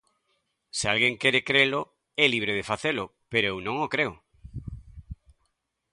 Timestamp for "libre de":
2.33-2.67